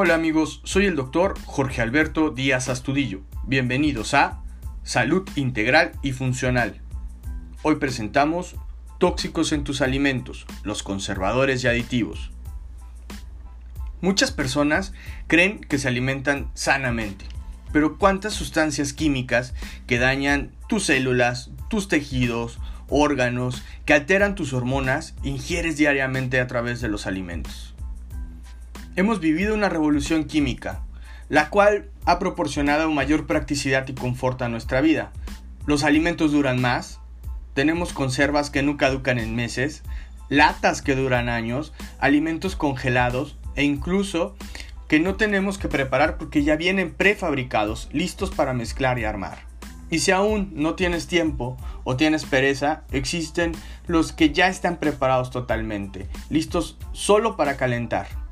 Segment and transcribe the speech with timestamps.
[0.00, 3.22] Hola amigos, soy el doctor Jorge Alberto Díaz Astudillo.
[3.48, 4.44] Bienvenidos a
[4.84, 6.80] Salud Integral y Funcional.
[7.64, 8.54] Hoy presentamos
[8.98, 12.30] tóxicos en tus alimentos, los conservadores y aditivos.
[14.00, 14.92] Muchas personas
[15.26, 17.24] creen que se alimentan sanamente,
[17.72, 19.52] pero ¿cuántas sustancias químicas
[19.88, 26.80] que dañan tus células, tus tejidos, órganos, que alteran tus hormonas, ingieres diariamente a través
[26.80, 27.74] de los alimentos?
[28.98, 30.82] Hemos vivido una revolución química,
[31.28, 35.12] la cual ha proporcionado mayor practicidad y confort a nuestra vida.
[35.66, 36.98] Los alimentos duran más,
[37.54, 39.84] tenemos conservas que no caducan en meses,
[40.28, 44.34] latas que duran años, alimentos congelados e incluso
[44.88, 49.38] que no tenemos que preparar porque ya vienen prefabricados, listos para mezclar y armar.
[49.90, 53.52] Y si aún no tienes tiempo o tienes pereza, existen
[53.86, 58.26] los que ya están preparados totalmente, listos solo para calentar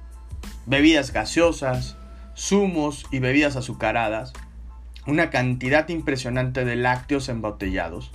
[0.67, 1.97] bebidas gaseosas,
[2.36, 4.33] zumos y bebidas azucaradas,
[5.06, 8.11] una cantidad impresionante de lácteos embotellados.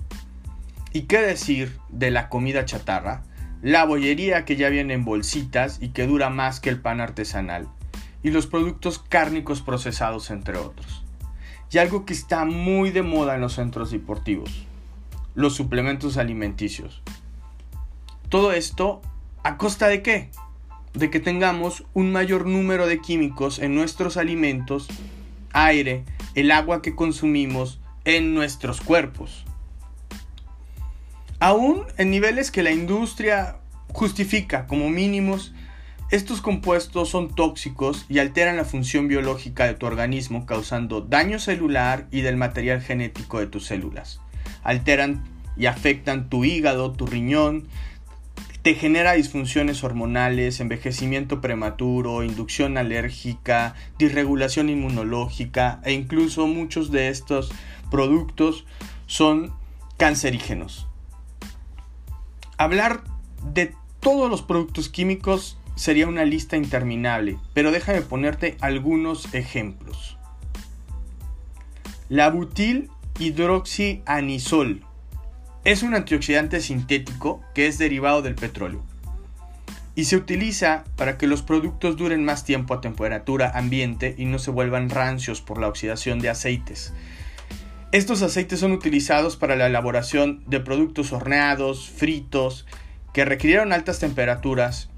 [0.93, 3.23] ¿Y qué decir de la comida chatarra?
[3.61, 7.69] La bollería que ya viene en bolsitas y que dura más que el pan artesanal,
[8.23, 11.03] y los productos cárnicos procesados entre otros.
[11.71, 14.67] Y algo que está muy de moda en los centros deportivos,
[15.35, 17.01] los suplementos alimenticios.
[18.27, 19.01] Todo esto,
[19.43, 20.31] ¿a costa de qué?
[20.93, 24.87] De que tengamos un mayor número de químicos en nuestros alimentos,
[25.53, 26.03] aire,
[26.35, 29.45] el agua que consumimos en nuestros cuerpos.
[31.39, 35.53] Aún en niveles que la industria justifica como mínimos,
[36.11, 42.07] estos compuestos son tóxicos y alteran la función biológica de tu organismo, causando daño celular
[42.11, 44.19] y del material genético de tus células.
[44.61, 45.23] Alteran
[45.55, 47.67] y afectan tu hígado, tu riñón,
[48.61, 57.51] te genera disfunciones hormonales, envejecimiento prematuro, inducción alérgica, disregulación inmunológica e incluso muchos de estos
[57.89, 58.65] productos
[59.07, 59.51] son
[59.97, 60.87] cancerígenos.
[62.57, 63.03] Hablar
[63.53, 70.17] de todos los productos químicos sería una lista interminable, pero déjame ponerte algunos ejemplos.
[72.09, 74.85] La butil hidroxianisol
[75.63, 78.83] es un antioxidante sintético que es derivado del petróleo
[79.95, 84.39] y se utiliza para que los productos duren más tiempo a temperatura ambiente y no
[84.39, 86.93] se vuelvan rancios por la oxidación de aceites.
[87.91, 92.65] Estos aceites son utilizados para la elaboración de productos horneados, fritos,
[93.13, 94.89] que requirieron altas temperaturas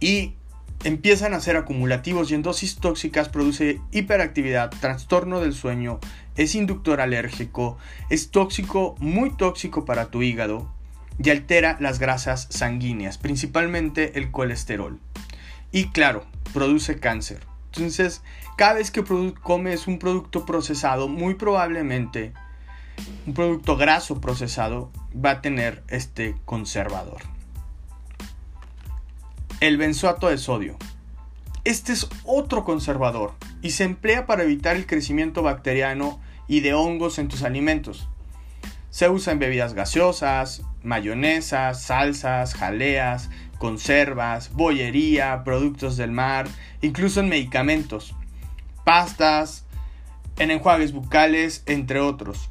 [0.00, 0.34] y
[0.84, 5.98] empiezan a ser acumulativos y en dosis tóxicas produce hiperactividad, trastorno del sueño,
[6.36, 7.78] es inductor alérgico,
[8.10, 10.72] es tóxico, muy tóxico para tu hígado
[11.22, 15.00] y altera las grasas sanguíneas, principalmente el colesterol.
[15.72, 17.40] Y claro, produce cáncer.
[17.72, 18.22] Entonces,
[18.56, 19.04] cada vez que
[19.42, 22.32] comes un producto procesado, muy probablemente
[23.26, 27.37] un producto graso procesado va a tener este conservador
[29.60, 30.76] el benzoato de sodio.
[31.64, 37.18] Este es otro conservador y se emplea para evitar el crecimiento bacteriano y de hongos
[37.18, 38.08] en tus alimentos.
[38.90, 46.46] Se usa en bebidas gaseosas, mayonesas, salsas, jaleas, conservas, bollería, productos del mar,
[46.80, 48.14] incluso en medicamentos,
[48.84, 49.66] pastas,
[50.38, 52.50] en enjuagues bucales, entre otros.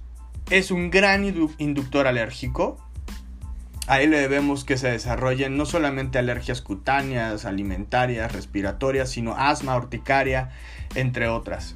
[0.50, 1.26] Es un gran
[1.58, 2.78] inductor alérgico
[3.88, 9.78] a él le debemos que se desarrollen no solamente alergias cutáneas, alimentarias, respiratorias, sino asma,
[9.78, 10.52] urticaria,
[10.94, 11.76] entre otras.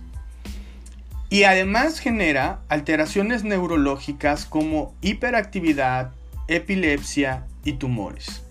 [1.30, 6.12] Y además genera alteraciones neurológicas como hiperactividad,
[6.50, 8.44] epilepsia y tumores.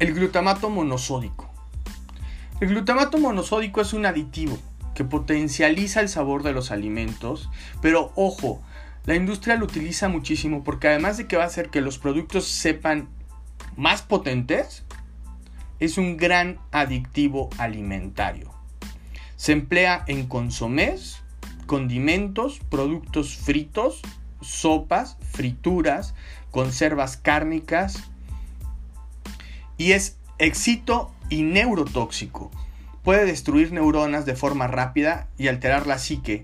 [0.00, 1.48] El glutamato monosódico.
[2.60, 4.58] El glutamato monosódico es un aditivo
[4.96, 7.48] que potencializa el sabor de los alimentos,
[7.80, 8.60] pero ojo,
[9.08, 12.46] la industria lo utiliza muchísimo porque además de que va a hacer que los productos
[12.46, 13.08] sepan
[13.74, 14.84] más potentes,
[15.80, 18.50] es un gran adictivo alimentario.
[19.36, 21.22] Se emplea en consomés,
[21.64, 24.02] condimentos, productos fritos,
[24.42, 26.14] sopas, frituras,
[26.50, 28.10] conservas cárnicas
[29.78, 32.50] y es excito y neurotóxico.
[33.02, 36.42] Puede destruir neuronas de forma rápida y alterar la psique,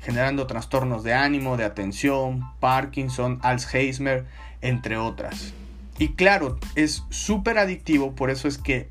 [0.00, 4.26] generando trastornos de ánimo, de atención, Parkinson, Alzheimer,
[4.60, 5.52] entre otras.
[5.98, 8.88] Y claro, es súper adictivo, por eso es que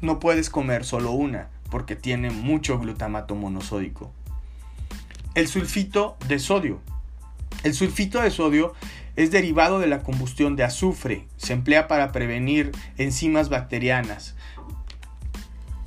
[0.00, 4.12] no puedes comer solo una, porque tiene mucho glutamato monosódico.
[5.34, 6.80] El sulfito de sodio.
[7.64, 8.74] El sulfito de sodio
[9.16, 11.26] es derivado de la combustión de azufre.
[11.36, 14.34] Se emplea para prevenir enzimas bacterianas.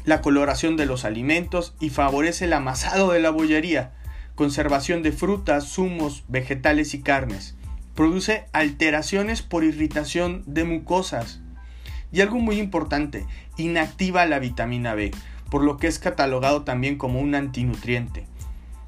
[0.06, 3.94] la coloración de los alimentos y favorece el amasado de la bollería,
[4.40, 7.58] conservación de frutas, zumos, vegetales y carnes.
[7.94, 11.42] Produce alteraciones por irritación de mucosas.
[12.14, 13.26] Y algo muy importante,
[13.58, 15.12] inactiva la vitamina B,
[15.52, 18.28] por lo que es catalogado también como un antinutriente.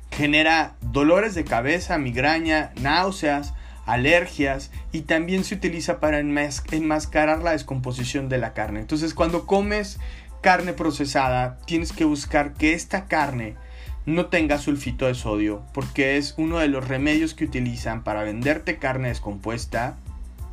[0.09, 3.53] Genera dolores de cabeza, migraña, náuseas,
[3.85, 8.79] alergias y también se utiliza para enmascarar la descomposición de la carne.
[8.79, 9.99] Entonces cuando comes
[10.39, 13.57] carne procesada tienes que buscar que esta carne
[14.05, 18.77] no tenga sulfito de sodio porque es uno de los remedios que utilizan para venderte
[18.77, 19.97] carne descompuesta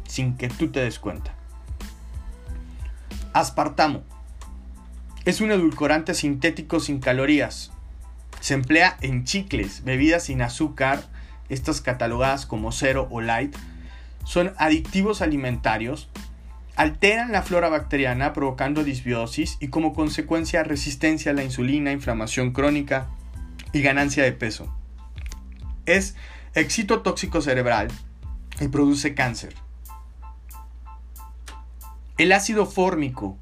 [0.06, 1.34] sin que tú te des cuenta.
[3.32, 4.02] Aspartamo.
[5.24, 7.70] Es un edulcorante sintético sin calorías.
[8.40, 11.02] Se emplea en chicles, bebidas sin azúcar,
[11.48, 13.56] estas catalogadas como cero o light,
[14.24, 16.08] son adictivos alimentarios,
[16.76, 23.08] alteran la flora bacteriana provocando disbiosis y como consecuencia resistencia a la insulina, inflamación crónica
[23.72, 24.72] y ganancia de peso.
[25.86, 26.14] Es
[26.54, 27.88] excitotóxico cerebral
[28.60, 29.54] y produce cáncer.
[32.16, 33.38] El ácido fórmico.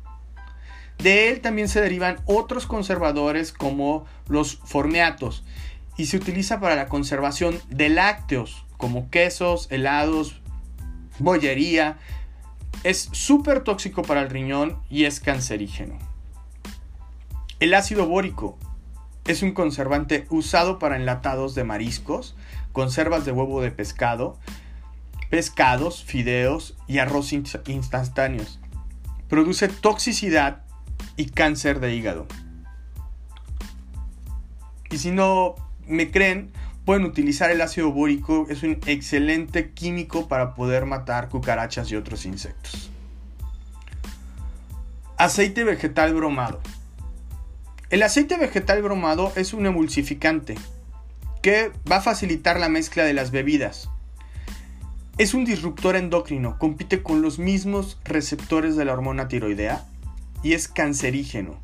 [0.98, 5.44] De él también se derivan otros conservadores como los formeatos
[5.96, 10.40] y se utiliza para la conservación de lácteos como quesos, helados,
[11.18, 11.98] bollería.
[12.84, 15.98] Es súper tóxico para el riñón y es cancerígeno.
[17.58, 18.58] El ácido bórico
[19.26, 22.36] es un conservante usado para enlatados de mariscos,
[22.72, 24.38] conservas de huevo de pescado,
[25.30, 28.60] pescados, fideos y arroz instantáneos.
[29.28, 30.62] Produce toxicidad
[31.16, 32.26] y cáncer de hígado.
[34.90, 35.56] Y si no
[35.86, 36.52] me creen,
[36.84, 42.24] pueden utilizar el ácido bórico, es un excelente químico para poder matar cucarachas y otros
[42.24, 42.90] insectos.
[45.16, 46.60] Aceite vegetal bromado.
[47.88, 50.56] El aceite vegetal bromado es un emulsificante
[51.40, 53.88] que va a facilitar la mezcla de las bebidas.
[55.18, 59.86] Es un disruptor endocrino, compite con los mismos receptores de la hormona tiroidea
[60.42, 61.60] y es cancerígeno.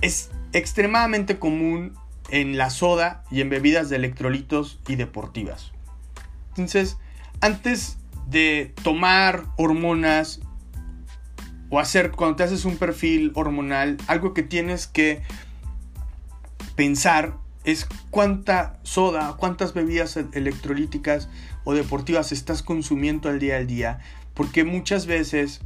[0.00, 1.94] Es extremadamente común
[2.30, 5.72] en la soda y en bebidas de electrolitos y deportivas.
[6.50, 6.96] Entonces,
[7.42, 7.98] antes
[8.30, 10.40] de tomar hormonas
[11.70, 15.22] o hacer cuando te haces un perfil hormonal, algo que tienes que
[16.74, 17.34] pensar
[17.64, 21.28] es cuánta soda, cuántas bebidas electrolíticas
[21.64, 24.00] o deportivas estás consumiendo al día al día,
[24.34, 25.60] porque muchas veces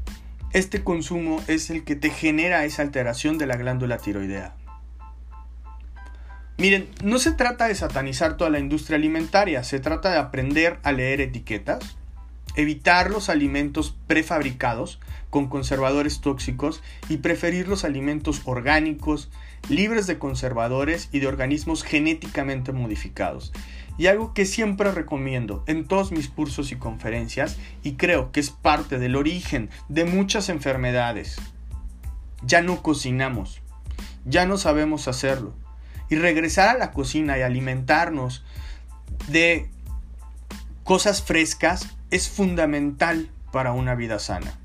[0.52, 4.54] este consumo es el que te genera esa alteración de la glándula tiroidea.
[6.56, 10.92] Miren, no se trata de satanizar toda la industria alimentaria, se trata de aprender a
[10.92, 11.96] leer etiquetas,
[12.56, 19.30] evitar los alimentos prefabricados con conservadores tóxicos y preferir los alimentos orgánicos,
[19.68, 23.52] libres de conservadores y de organismos genéticamente modificados.
[23.96, 28.50] Y algo que siempre recomiendo en todos mis cursos y conferencias, y creo que es
[28.50, 31.36] parte del origen de muchas enfermedades,
[32.42, 33.60] ya no cocinamos,
[34.24, 35.54] ya no sabemos hacerlo
[36.08, 38.44] y regresar a la cocina y alimentarnos
[39.28, 39.70] de
[40.82, 44.56] cosas frescas es fundamental para una vida sana.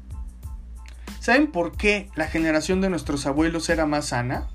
[1.19, 4.47] ¿Saben por qué la generación de nuestros abuelos era más sana?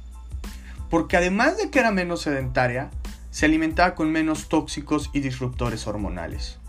[0.91, 2.91] Porque además de que era menos sedentaria,
[3.33, 6.61] se alimentaba con menos tóxicos y disruptores hormonales.